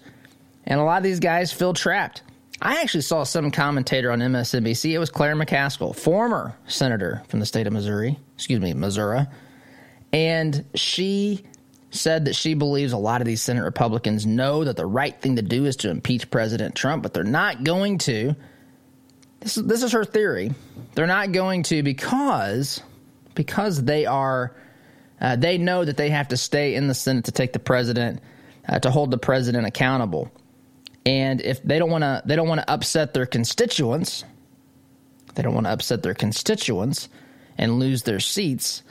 [0.65, 2.21] And a lot of these guys feel trapped.
[2.61, 4.91] I actually saw some commentator on MSNBC.
[4.91, 9.27] It was Claire McCaskill, former senator from the state of Missouri, excuse me, Missouri.
[10.11, 11.43] And she
[11.97, 15.35] said that she believes a lot of these Senate Republicans know that the right thing
[15.35, 18.35] to do is to impeach President Trump, but they're not going to.
[19.39, 20.53] This is, this is her theory.
[20.95, 22.81] They're not going to because
[23.35, 24.55] because they are
[25.19, 28.21] uh, they know that they have to stay in the Senate to take the president
[28.67, 30.31] uh, to hold the president accountable.
[31.05, 34.25] And if they don't want to they don't want to upset their constituents,
[35.35, 37.09] they don't want to upset their constituents
[37.57, 38.83] and lose their seats.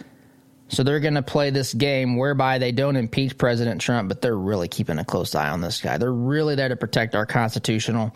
[0.69, 4.37] So they're going to play this game whereby they don't impeach President Trump, but they're
[4.37, 5.97] really keeping a close eye on this guy.
[5.99, 8.15] They're really there to protect our constitutional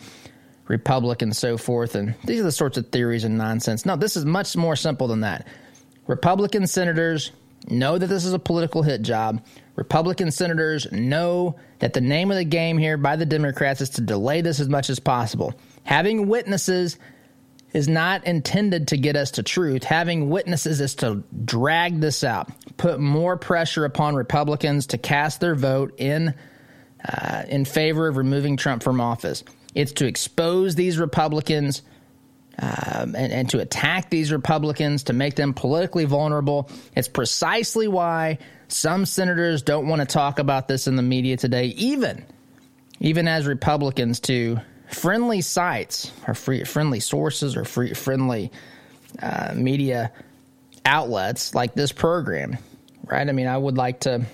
[0.66, 1.94] republic and so forth.
[1.94, 3.86] And these are the sorts of theories and nonsense.
[3.86, 5.46] No, this is much more simple than that.
[6.06, 7.30] Republican senators
[7.68, 9.44] know that this is a political hit job.
[9.76, 14.00] Republican senators know that the name of the game here by the Democrats is to
[14.00, 15.54] delay this as much as possible.
[15.84, 16.98] Having witnesses
[17.72, 19.84] is not intended to get us to truth.
[19.84, 25.54] Having witnesses is to drag this out, put more pressure upon Republicans to cast their
[25.54, 26.34] vote in
[27.08, 29.42] uh, in favor of removing Trump from office.
[29.74, 31.82] It's to expose these Republicans
[32.58, 36.68] um, and, and to attack these Republicans to make them politically vulnerable.
[36.94, 41.66] It's precisely why some senators don't want to talk about this in the media today,
[41.66, 42.26] even
[43.00, 44.58] even as Republicans to
[44.90, 48.50] friendly sites or free, friendly sources or free, friendly
[49.22, 50.12] uh, media
[50.84, 52.58] outlets like this program,
[53.04, 53.28] right?
[53.28, 54.24] I mean, I would like to.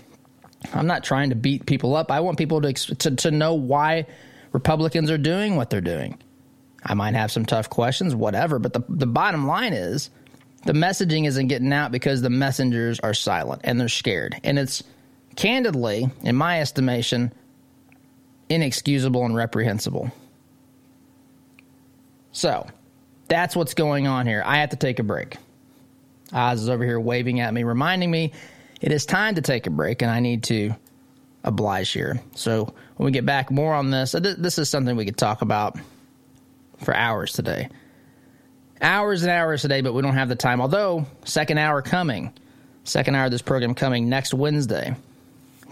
[0.74, 2.10] I'm not trying to beat people up.
[2.10, 4.06] I want people to to, to know why
[4.52, 6.18] Republicans are doing what they're doing.
[6.84, 8.58] I might have some tough questions, whatever.
[8.58, 10.10] But the, the bottom line is
[10.64, 14.40] the messaging isn't getting out because the messengers are silent and they're scared.
[14.44, 14.82] And it's
[15.34, 17.32] candidly, in my estimation,
[18.48, 20.12] inexcusable and reprehensible.
[22.36, 22.66] So
[23.28, 24.42] that's what's going on here.
[24.44, 25.38] I have to take a break.
[26.34, 28.32] Oz is over here waving at me, reminding me
[28.82, 30.74] it is time to take a break and I need to
[31.44, 32.20] oblige here.
[32.34, 34.12] So when we get back, more on this.
[34.12, 35.78] This is something we could talk about
[36.84, 37.70] for hours today.
[38.82, 40.60] Hours and hours today, but we don't have the time.
[40.60, 42.34] Although, second hour coming.
[42.84, 44.94] Second hour of this program coming next Wednesday,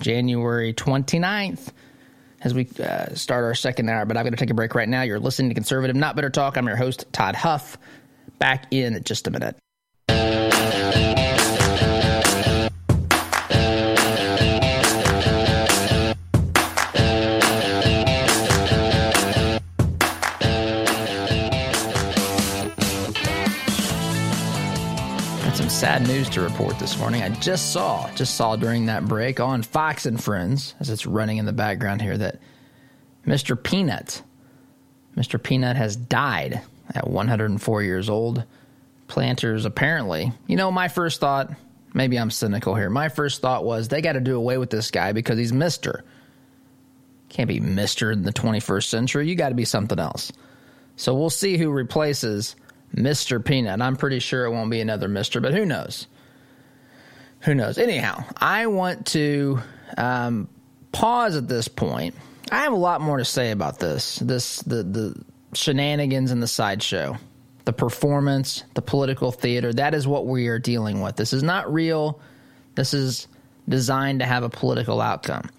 [0.00, 1.72] January 29th,
[2.44, 4.04] as we uh, start our second hour.
[4.04, 5.02] But I'm going to take a break right now.
[5.02, 6.56] You're listening to Conservative Not Bitter Talk.
[6.56, 7.76] I'm your host, Todd Huff.
[8.38, 9.56] Back in just a minute.
[25.84, 27.22] Sad news to report this morning.
[27.22, 31.36] I just saw, just saw during that break on Fox and Friends, as it's running
[31.36, 32.40] in the background here, that
[33.26, 33.62] Mr.
[33.62, 34.22] Peanut,
[35.14, 35.40] Mr.
[35.40, 36.62] Peanut has died
[36.94, 38.44] at 104 years old.
[39.08, 41.52] Planters apparently, you know, my first thought,
[41.92, 42.88] maybe I'm cynical here.
[42.88, 46.02] My first thought was they got to do away with this guy because he's Mister.
[47.28, 49.28] Can't be Mister in the 21st century.
[49.28, 50.32] You got to be something else.
[50.96, 52.56] So we'll see who replaces
[52.94, 53.44] Mr.
[53.44, 53.80] Peanut.
[53.80, 56.06] I'm pretty sure it won't be another Mr., but who knows?
[57.40, 57.76] Who knows?
[57.76, 59.58] Anyhow, I want to
[59.98, 60.48] um,
[60.92, 62.14] pause at this point.
[62.50, 64.18] I have a lot more to say about this.
[64.18, 67.18] This the the shenanigans and the sideshow,
[67.64, 69.72] the performance, the political theater.
[69.72, 71.16] That is what we are dealing with.
[71.16, 72.20] This is not real.
[72.76, 73.28] This is
[73.68, 75.50] designed to have a political outcome.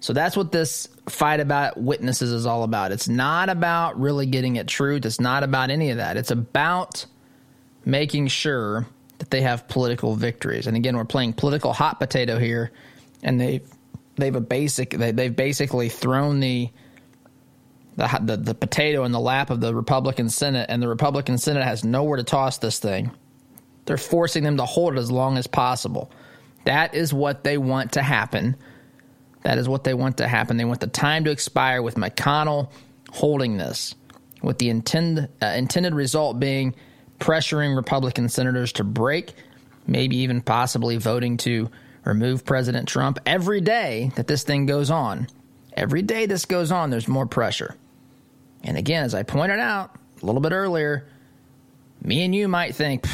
[0.00, 2.92] So that's what this fight about witnesses is all about.
[2.92, 5.06] It's not about really getting at truth.
[5.06, 6.16] It's not about any of that.
[6.16, 7.06] It's about
[7.84, 8.86] making sure
[9.18, 10.66] that they have political victories.
[10.66, 12.72] And again, we're playing political hot potato here,
[13.22, 13.62] and they
[14.16, 16.68] they've a basic they, they've basically thrown the,
[17.96, 21.64] the the the potato in the lap of the Republican Senate, and the Republican Senate
[21.64, 23.10] has nowhere to toss this thing.
[23.86, 26.10] They're forcing them to hold it as long as possible.
[26.64, 28.56] That is what they want to happen
[29.42, 30.56] that is what they want to happen.
[30.56, 32.70] They want the time to expire with McConnell
[33.10, 33.94] holding this,
[34.42, 36.74] with the intend, uh, intended result being
[37.18, 39.34] pressuring Republican senators to break,
[39.86, 41.70] maybe even possibly voting to
[42.04, 43.18] remove President Trump.
[43.26, 45.28] Every day that this thing goes on,
[45.76, 47.76] every day this goes on, there's more pressure.
[48.64, 51.06] And again, as I pointed out a little bit earlier,
[52.02, 53.06] me and you might think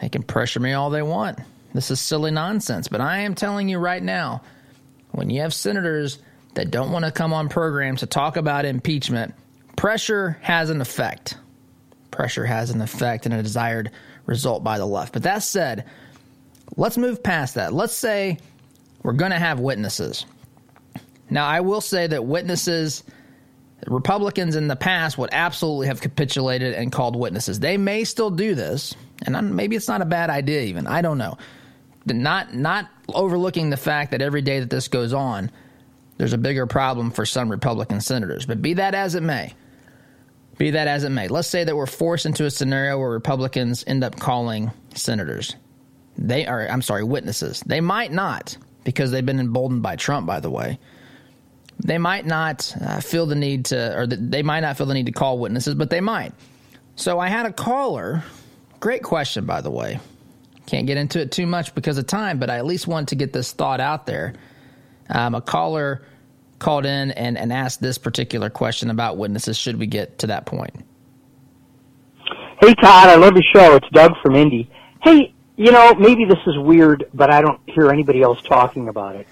[0.00, 1.38] they can pressure me all they want.
[1.74, 2.88] This is silly nonsense.
[2.88, 4.42] But I am telling you right now,
[5.16, 6.18] when you have senators
[6.54, 9.34] that don't want to come on programs to talk about impeachment,
[9.74, 11.38] pressure has an effect.
[12.10, 13.90] Pressure has an effect and a desired
[14.26, 15.14] result by the left.
[15.14, 15.86] But that said,
[16.76, 17.72] let's move past that.
[17.72, 18.38] Let's say
[19.02, 20.26] we're going to have witnesses.
[21.30, 23.02] Now, I will say that witnesses
[23.86, 27.58] Republicans in the past would absolutely have capitulated and called witnesses.
[27.58, 30.62] They may still do this, and maybe it's not a bad idea.
[30.62, 31.38] Even I don't know.
[32.06, 35.50] Not not overlooking the fact that every day that this goes on,
[36.18, 38.46] there's a bigger problem for some Republican senators.
[38.46, 39.54] But be that as it may,
[40.56, 43.84] be that as it may, let's say that we're forced into a scenario where Republicans
[43.86, 45.56] end up calling senators.
[46.16, 47.62] They are, I'm sorry, witnesses.
[47.66, 50.78] They might not, because they've been emboldened by Trump, by the way.
[51.84, 54.94] They might not uh, feel the need to, or the, they might not feel the
[54.94, 56.32] need to call witnesses, but they might.
[56.94, 58.24] So I had a caller.
[58.80, 60.00] Great question, by the way.
[60.66, 63.14] Can't get into it too much because of time, but I at least want to
[63.14, 64.34] get this thought out there.
[65.08, 66.02] Um, a caller
[66.58, 70.46] called in and, and asked this particular question about witnesses should we get to that
[70.46, 70.74] point.
[72.60, 73.76] Hey, Todd, I love your show.
[73.76, 74.70] It's Doug from Indy.
[75.02, 79.16] Hey, you know, maybe this is weird, but I don't hear anybody else talking about
[79.16, 79.26] it.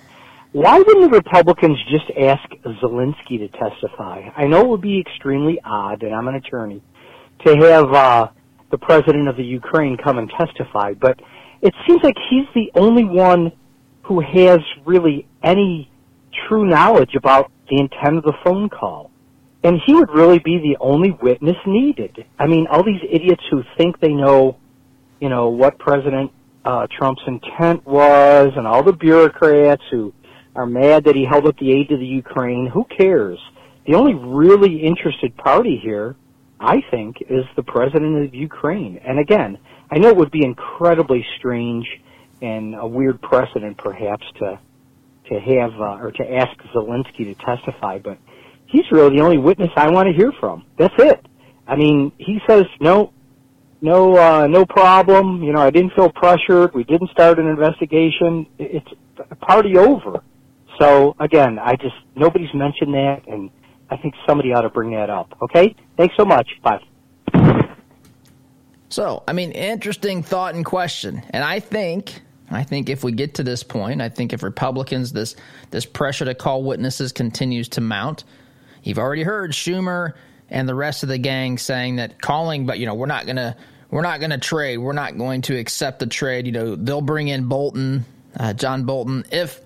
[0.52, 2.48] Why wouldn't the Republicans just ask
[2.80, 4.30] Zelensky to testify?
[4.36, 6.80] I know it would be extremely odd, and I'm an attorney,
[7.44, 8.28] to have uh,
[8.74, 11.20] the president of the Ukraine come and testify, but
[11.62, 13.52] it seems like he's the only one
[14.02, 15.88] who has really any
[16.48, 19.12] true knowledge about the intent of the phone call.
[19.62, 22.26] And he would really be the only witness needed.
[22.38, 24.58] I mean, all these idiots who think they know,
[25.20, 26.32] you know, what President
[26.64, 30.12] uh, Trump's intent was, and all the bureaucrats who
[30.56, 32.68] are mad that he held up the aid to the Ukraine.
[32.74, 33.38] Who cares?
[33.86, 36.16] The only really interested party here,
[36.60, 38.98] I think, is the president of Ukraine.
[39.04, 39.58] And again,
[39.90, 41.86] I know it would be incredibly strange
[42.42, 44.58] and a weird precedent, perhaps, to
[45.28, 48.18] to have uh, or to ask Zelensky to testify, but
[48.66, 50.66] he's really the only witness I want to hear from.
[50.76, 51.24] That's it.
[51.66, 53.12] I mean, he says no,
[53.80, 55.42] no, uh, no problem.
[55.42, 56.74] You know, I didn't feel pressured.
[56.74, 58.46] We didn't start an investigation.
[58.58, 58.88] It's
[59.40, 60.22] party over.
[60.78, 63.50] So again, I just nobody's mentioned that, and
[63.90, 65.36] I think somebody ought to bring that up.
[65.42, 66.48] Okay, thanks so much.
[66.62, 66.82] Bye.
[68.88, 73.34] So, I mean, interesting thought and question, and I think I think if we get
[73.34, 75.36] to this point, I think if Republicans this
[75.70, 78.24] this pressure to call witnesses continues to mount,
[78.82, 80.12] you've already heard Schumer
[80.50, 83.56] and the rest of the gang saying that calling, but you know, we're not gonna
[83.90, 86.46] we're not gonna trade, we're not going to accept the trade.
[86.46, 88.04] You know, they'll bring in Bolton,
[88.38, 89.60] uh, John Bolton, if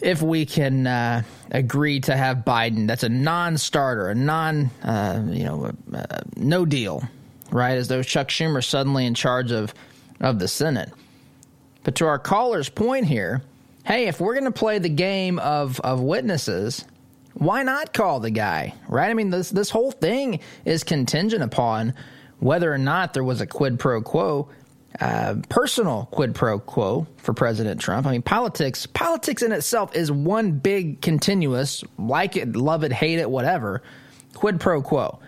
[0.00, 2.86] if we can uh, agree to have Biden.
[2.86, 7.02] That's a non-starter, a non, uh, you know, uh, no deal,
[7.50, 7.76] right?
[7.76, 9.74] As though Chuck Schumer suddenly in charge of
[10.20, 10.90] of the Senate.
[11.84, 13.42] But to our caller's point here,
[13.84, 16.84] hey, if we're going to play the game of, of witnesses,
[17.34, 19.10] why not call the guy, right?
[19.10, 21.94] I mean, this, this whole thing is contingent upon
[22.38, 24.48] whether or not there was a quid pro quo,
[25.00, 28.06] uh, personal quid pro quo for President Trump.
[28.06, 33.18] I mean, politics, politics in itself is one big continuous, like it, love it, hate
[33.18, 33.82] it, whatever,
[34.34, 35.18] quid pro quo.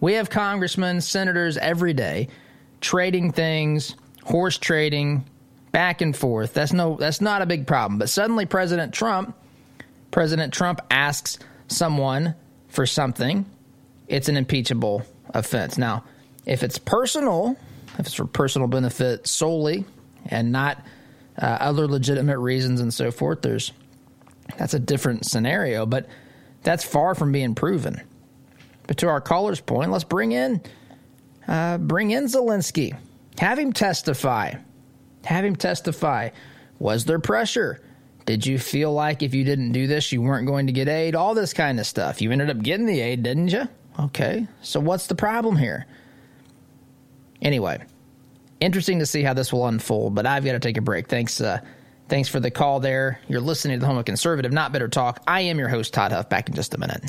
[0.00, 2.28] We have congressmen, senators every day
[2.80, 5.24] trading things, horse trading,
[5.72, 6.54] back and forth.
[6.54, 7.98] That's no that's not a big problem.
[7.98, 9.36] But suddenly President Trump
[10.10, 12.34] President Trump asks someone
[12.68, 13.44] for something,
[14.08, 15.02] it's an impeachable
[15.34, 15.76] offense.
[15.76, 16.04] Now,
[16.46, 17.56] if it's personal,
[17.98, 19.84] if it's for personal benefit solely
[20.26, 20.84] and not
[21.40, 23.72] uh, other legitimate reasons and so forth, there's
[24.56, 26.06] that's a different scenario, but
[26.62, 28.00] that's far from being proven.
[28.86, 30.62] But to our caller's point, let's bring in
[31.46, 32.96] uh, bring in Zelensky,
[33.38, 34.54] have him testify.
[35.24, 36.30] Have him testify.
[36.78, 37.82] Was there pressure?
[38.26, 41.14] Did you feel like if you didn't do this, you weren't going to get aid?
[41.14, 42.20] All this kind of stuff.
[42.20, 43.66] You ended up getting the aid, didn't you?
[43.98, 44.46] Okay.
[44.62, 45.86] So what's the problem here?
[47.42, 47.80] Anyway,
[48.60, 51.08] interesting to see how this will unfold, but I've got to take a break.
[51.08, 51.40] Thanks.
[51.40, 51.60] Uh,
[52.08, 53.20] thanks for the call there.
[53.28, 55.22] You're listening to the Home of Conservative, Not Bitter Talk.
[55.26, 56.28] I am your host, Todd Huff.
[56.28, 57.04] Back in just a minute.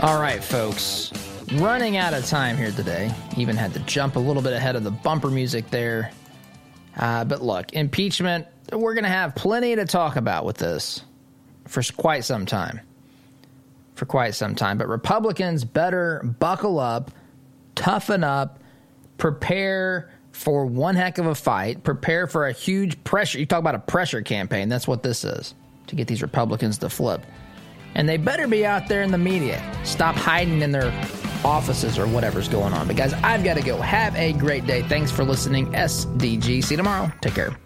[0.00, 1.10] All right, folks.
[1.54, 3.10] Running out of time here today.
[3.38, 6.10] Even had to jump a little bit ahead of the bumper music there.
[6.96, 11.02] Uh, but look, impeachment, we're going to have plenty to talk about with this
[11.66, 12.80] for quite some time.
[13.94, 14.78] For quite some time.
[14.78, 17.10] But Republicans better buckle up,
[17.74, 18.58] toughen up,
[19.18, 23.38] prepare for one heck of a fight, prepare for a huge pressure.
[23.38, 24.68] You talk about a pressure campaign.
[24.68, 25.54] That's what this is
[25.86, 27.24] to get these Republicans to flip
[27.94, 29.62] and they better be out there in the media.
[29.84, 30.90] Stop hiding in their
[31.44, 32.86] offices or whatever's going on.
[32.86, 33.80] But guys, I've got to go.
[33.80, 34.82] Have a great day.
[34.82, 35.70] Thanks for listening.
[35.72, 36.64] SDG.
[36.64, 37.12] See you tomorrow.
[37.20, 37.56] Take care.